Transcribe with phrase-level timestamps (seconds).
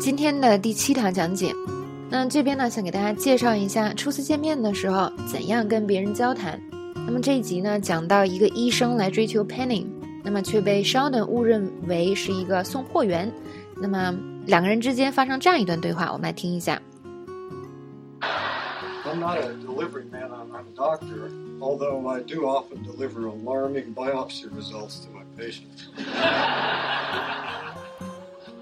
[0.00, 1.52] 今天的第七堂讲解。
[2.10, 6.60] 那这边呢，想给大家介绍一下初次见面的时候怎样跟别人交谈。
[6.94, 9.86] 那么这一集呢，讲到一个医生来追求 Penny，
[10.22, 13.32] 那么却被 Sheldon 误认为是一个送货员。
[13.76, 14.14] 那么
[14.46, 16.80] 两个人之间发生这样一段对话，我们来听一下。
[18.20, 21.30] I'm not a delivery man, I'm, I'm a doctor,
[21.60, 25.88] although I do often deliver alarming biopsy results to my patients.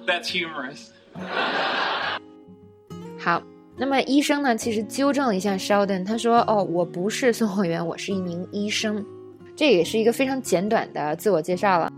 [0.06, 0.90] That's humorous.
[3.18, 3.42] 好，
[3.76, 9.04] 那么医生呢，其实纠正了一下 Sheldon，他说：“哦，我不是送货员，我是一名医生。”
[9.54, 11.92] 这也是一个非常简短的自我介绍了。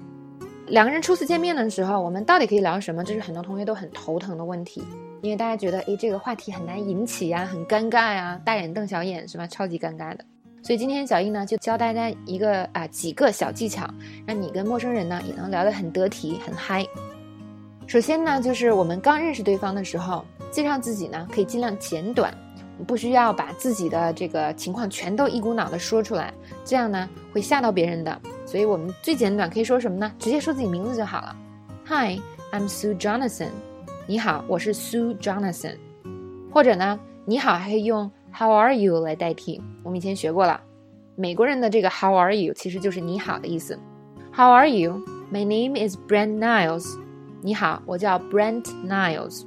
[0.66, 3.04] 两个人初次见面的时候，我们到底可以聊什么？
[3.04, 4.82] 这是很多同学都很头疼的问题，
[5.22, 9.46] 因为大家觉得，诶，这个话题很难引起呀，很尴尬呀，大眼瞪小眼是吧？
[9.46, 10.24] 超级尴尬的。
[10.62, 13.86] 所以今天小易呢，就教大家一个啊几个小技巧，
[14.26, 16.84] 让你跟陌生人呢也能聊得很得体、很嗨。
[17.86, 22.34] 首先呢，就是我们刚认识对方的时候，介绍自己呢可以尽量简短，
[22.86, 26.32] 不需要把自己的这个情况全都一股脑的说出来，
[26.64, 28.20] 这样呢会吓到别人的。
[28.46, 30.10] 所以我们最简短可以说什么呢？
[30.18, 31.36] 直接说自己名字就好了。
[31.86, 32.18] Hi,
[32.52, 33.50] I'm Sue Jonathan。
[34.06, 35.76] 你好，我是 Sue Jonathan。
[36.50, 39.62] 或者呢，你好还可以用 How are you 来代替。
[39.82, 40.60] 我们以前学过了，
[41.16, 43.78] 美国人的这个 How are you 其实就是你好的意思。
[44.34, 45.02] How are you?
[45.30, 47.03] My name is Brent Niles。
[47.44, 49.42] 你好，我叫 Brent Niles。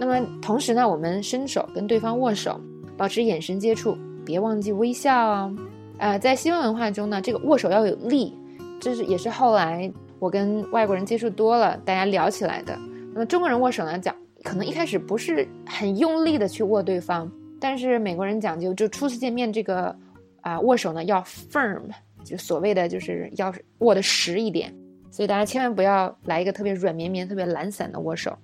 [0.00, 2.58] 那么同时呢，我们伸手跟对方握手，
[2.96, 5.54] 保持眼神接触，别忘记微笑哦。
[5.98, 8.34] 呃，在西方文化中呢，这个握手要有力，
[8.80, 12.74] 这是也是后来我跟外国人接触多了，大家聊起来的。
[13.12, 19.94] 那么中国人握手呢，讲可能一开始不是很用力的去握对方，但是美国人讲究就初次见面这个
[20.40, 21.82] 啊握手呢要 firm，
[22.24, 24.74] 就所谓的就是要握的实一点。
[25.12, 28.34] 所以大家千万不要来一个特别软绵绵、特别懒散的握手。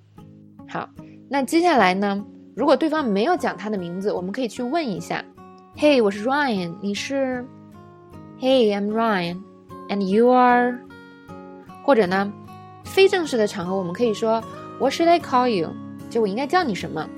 [0.69, 0.86] 好，
[1.30, 2.22] 那接下来呢？
[2.55, 5.25] 如果对方没有讲他的名字，我们可以去问一下
[5.78, 7.42] ：“Hey，我是 Ryan，你是
[8.38, 10.78] ？”“Hey，I'm Ryan，and you are？”
[11.82, 12.31] 或者呢，
[12.84, 14.43] 非正式的场合我们可以说
[14.78, 15.70] ：“What should I call you？”
[16.10, 17.09] 就我应该叫你什么？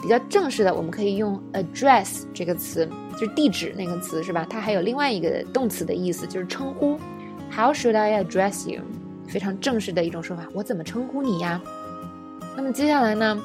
[0.00, 4.46] 比较正式的，我们可以用 “address” 这个词，就是地址那个词，是吧？
[4.48, 6.96] 它还有另外一个动词的意思，就是称呼。
[7.50, 8.82] How should I address you？
[9.30, 11.60] 非常正式的一种说法，我怎么称呼你呀？
[12.56, 13.40] 那么接下来呢？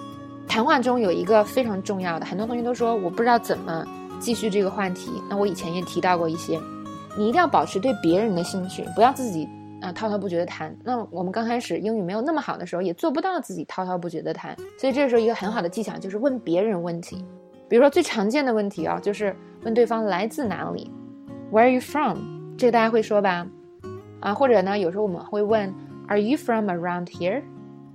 [0.48, 3.86] 谈话中有一个非常重要的，很多同学都说我不知道怎么
[4.20, 5.12] 继续这个话题。
[5.30, 6.60] 那我以前也提到过一些，
[7.18, 9.48] 你一定要保持对别人的兴趣，不要自己
[9.82, 10.76] 啊滔滔不绝的谈。
[10.84, 14.56] 那我们刚开始英语没有那么好的时候，也做不到自己滔滔不绝的谈。
[14.78, 17.26] 所以这时候一个很好的技巧就是问别人问题，
[17.68, 20.92] 比如说最常见的问题啊，就是问对方来自哪里
[21.52, 22.20] ，Where are you from？
[22.56, 23.48] 这个大家会说吧？
[24.26, 25.72] 啊，或者呢，有时候我们会问
[26.08, 27.44] ，Are you from around here？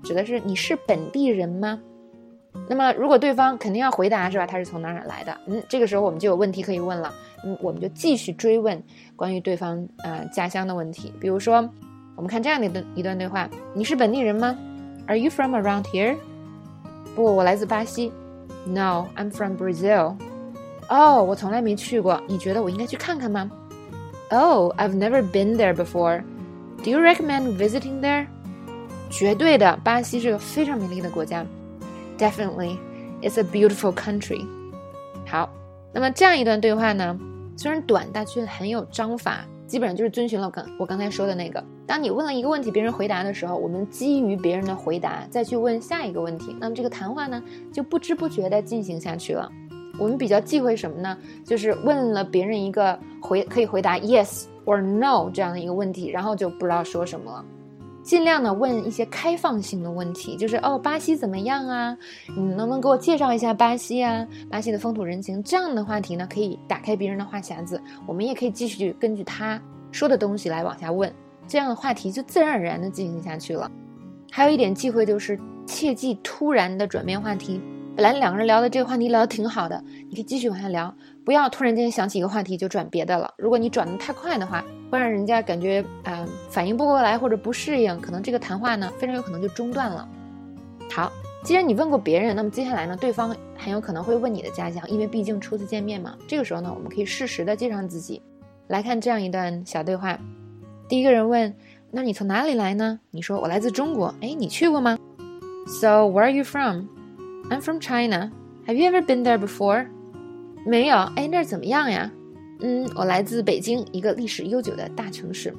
[0.05, 1.81] 指的是你是本地人吗？
[2.69, 4.47] 那么如果对方肯定要回答是吧？
[4.47, 5.37] 他是从哪儿来的？
[5.47, 7.13] 嗯，这个时候我们就有问题可以问了。
[7.45, 8.81] 嗯，我们就继续追问
[9.17, 11.13] 关于对方啊家乡的问题。
[11.21, 11.69] 比如说，
[12.15, 14.57] 我们看这样的一段一段对话：你是本地人吗
[15.09, 16.17] ？Are you from around here？
[17.17, 18.13] 不，我来自巴西。
[18.67, 20.15] No，I'm from Brazil。
[20.89, 22.23] 哦，我从来没去过。
[22.29, 23.51] 你觉得我应该去看看吗
[24.31, 26.23] ？Oh, I've never been there before.
[26.83, 28.27] Do you recommend visiting there?
[29.11, 31.45] 绝对的，巴西是个非常美丽的国家。
[32.17, 32.79] Definitely,
[33.21, 34.47] it's a beautiful country.
[35.27, 35.51] 好，
[35.93, 37.19] 那么这样一段对话呢，
[37.57, 41.63] 虽然短，但却很有章法，基本上就是遵循了刚我刚才说的那个。
[41.87, 47.43] 当你问了一个问题，别人回答的时候，我们基于别人的回答再去问下一个问题，那么这个谈话呢，
[47.73, 49.51] 就不知不觉地进行下去了。
[49.99, 51.19] 我们比较忌讳什么呢？
[51.45, 52.99] 就是问了别人一个
[53.31, 57.45] 回可以回答 yes or no 这样的一个问题，然后就不知道说什么了。
[58.03, 61.97] 尽量呢问一些开放性的问题，就是哦，巴西怎么样啊？
[62.37, 64.27] 你能不能给我介绍一下巴西啊？
[64.51, 67.81] 巴西的风土人情这样的话题呢，可以打开别人的话匣子。
[68.05, 71.13] 我们也可以继续根据他说的东西来往下问，
[71.47, 73.71] 这样的话题就自然而然的进行下去了。
[74.33, 77.61] 还有一点忌讳就是，切忌突然的转变话题。
[77.95, 80.93] 本来两个人聊的这个话题聊的挺好的，你可以继续往下聊，
[81.31, 83.33] 不要突然间想起一个话题就转别的了。
[83.39, 90.09] 如果你转的太快的话，会让人家感觉啊反应不过来或者不适应，可能这个谈话呢非常有可能就中断了。
[90.91, 91.13] 好，
[91.45, 96.17] 既然你问过别人，那么接下来呢，对方很有可能会问你的家乡，因为毕竟初次见面嘛。
[96.27, 98.21] 这个时候呢，我们可以适时的介绍自己。
[98.67, 100.19] 来看这样一段小对话，
[100.89, 101.55] 第一个人问
[101.93, 104.99] ：“那你从哪里来呢？”你说：“我来自中国。”哎，你去过吗
[105.81, 106.87] ？So where are you from?
[107.51, 108.33] I'm from China.
[108.67, 109.87] Have you ever been there before?
[110.65, 110.97] 没有。
[111.17, 112.11] 哎，那儿怎么样呀？
[112.61, 115.55] 嗯，我来自北京，一个历史悠久的大城市。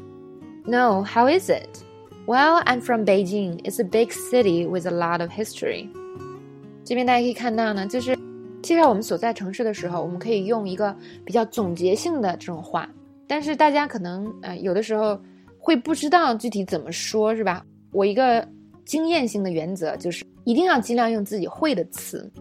[0.65, 1.83] No, how is it?
[2.27, 3.57] Well, I'm from Beijing.
[3.63, 5.89] It's a big city with a lot of history.
[6.83, 8.15] 这边大家可以看到呢，就是
[8.62, 10.95] 介绍我们所在城市的时候，我们可以用一个
[11.25, 12.88] 比较总结性的这种话。
[13.27, 15.19] 但是大家可能呃有的时候
[15.57, 17.65] 会不知道具体怎么说，是吧？
[17.92, 18.47] 我一个
[18.86, 22.31] 经验性的原则就是一定要尽量用自己会的词。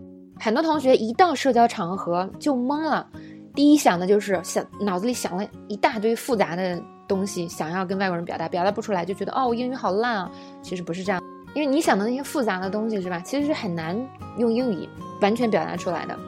[0.40, 3.06] 很多同学一到社交场合就懵了，
[3.54, 10.30] 第一想的就是想脑子里想了一大堆复杂的东西，想要跟外国人表达，表达不出来就觉得哦，我英语好烂啊。
[10.62, 11.22] 其实不是这样，
[11.54, 13.20] 因为你想的那些复杂的东西是吧？
[13.20, 13.94] 其实是很难
[14.38, 14.88] 用英语
[15.20, 16.18] 完全表达出来的。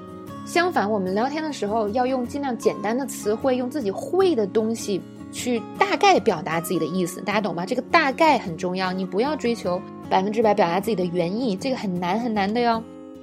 [0.45, 5.01] 相反，我们聊天的时候要用尽量简单的词汇，用自己会的东西
[5.31, 7.65] 去大概表达自己的意思，大家懂吗？
[7.65, 9.81] 这个大概很重要，你不要追求
[10.11, 12.83] 百分之百表达自己的原意，这个很难很难的哟。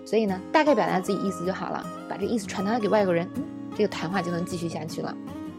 [0.09, 3.29] 所以呢，大概表达自己意思就好了，把这意思传达给外国人，
[3.75, 5.15] 这个谈话就能继续下去了。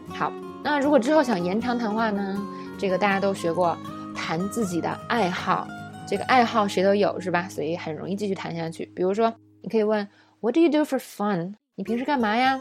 [0.09, 0.29] 好，
[0.61, 2.37] 那如果之后想延长谈话呢？
[2.77, 3.77] 这个大家都学过，
[4.13, 5.65] 谈自己的爱好，
[6.05, 7.47] 这个爱好谁都有是吧？
[7.47, 8.91] 所以很容易继续谈下去。
[8.93, 10.05] 比如说，你可以问。
[10.41, 11.53] What do you do for fun？
[11.75, 12.59] 你平时干嘛呀？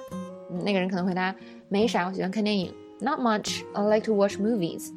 [0.64, 1.34] 那个人可能回答
[1.68, 2.72] 没啥，我喜欢看电影。
[3.00, 3.62] Not much.
[3.72, 4.92] I like to watch movies.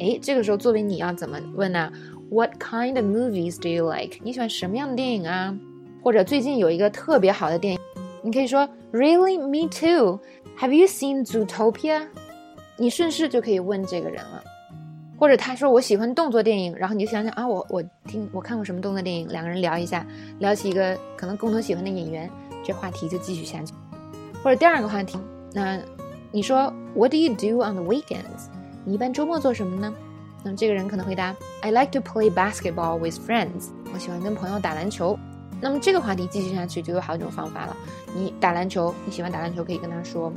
[0.00, 1.92] 哎，这个时候作为你要怎么问呢
[2.28, 4.18] ？What kind of movies do you like？
[4.24, 5.56] 你喜欢什么样的电影啊？
[6.04, 7.80] 或者最近有一个特别好的电影，
[8.22, 10.20] 你可以说 Really, me too.
[10.58, 12.06] Have you seen Zootopia？
[12.76, 14.44] 你顺势就可以问这个人了。
[15.18, 20.06] 或者他说我喜欢动作电影，然后你就想想啊，我我听我看过什么动作电影，两个人聊一下，
[20.40, 22.30] 聊起一个可能共同喜欢的演员，
[22.62, 23.72] 这话题就继续下去。
[24.42, 25.18] 或者第二个话题，
[25.54, 25.80] 那
[26.30, 28.50] 你说 What do you do on the weekends？
[28.84, 29.94] 你一般周末做什么呢？
[30.42, 33.70] 那么这个人可能回答 I like to play basketball with friends。
[33.94, 35.18] 我喜欢跟朋友打篮球。
[35.64, 37.74] 那么这个话题继续下去就有好几种方法了。
[38.14, 40.30] 你打篮球，你喜欢打篮球可以跟他说，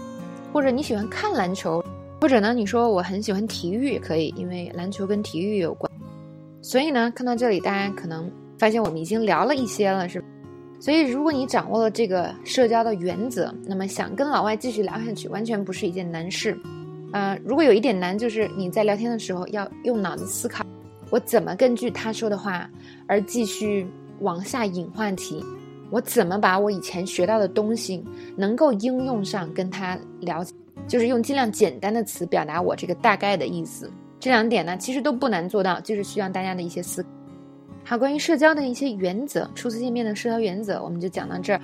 [0.53, 1.83] 或者你喜欢看篮球。
[2.21, 5.91] 或者呢，你说我很喜欢体育也可以，因为篮球跟体育有关。
[6.61, 10.27] 所以呢，看到这里，大家可能发现我们已经聊了一些了，是吧。
[10.79, 16.57] 所以，如果你掌握了这个社交的原则，那么想跟老外继续聊下去，完全不是一件难事。
[17.11, 20.65] 啊，如果有一点难，就是你在聊天的时候要用脑子思考，
[21.09, 22.67] 我怎么根据他说的话
[23.07, 23.85] 而继续
[24.19, 25.43] 往下引话题，
[25.89, 28.03] 我怎么把我以前学到的东西
[28.35, 30.45] 能够应用上跟他聊。
[30.87, 33.91] 就是用尽量简单的词表达我这个大概的意思，
[34.21, 37.09] 这两点呢其实都不难做到，就是需要大家的一些思考。
[37.83, 41.59] 好，关于社交的一些原则，初次见面的社交原则，我们就讲到这儿。